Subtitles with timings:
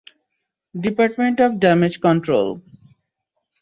[0.75, 2.47] Department of damage control.